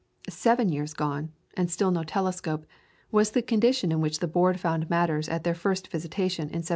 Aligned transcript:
Seven 0.29 0.69
years 0.69 0.95
gone, 0.95 1.31
and 1.53 1.69
still 1.69 1.91
no 1.91 2.03
telescope, 2.03 2.65
was 3.11 3.29
the 3.29 3.43
condition 3.43 3.91
in 3.91 4.01
which 4.01 4.17
the 4.17 4.27
Board 4.27 4.59
found 4.59 4.89
matters 4.89 5.29
at 5.29 5.43
their 5.43 5.53
first 5.53 5.89
visitation 5.89 6.45
in 6.45 6.65
1792. 6.65 6.69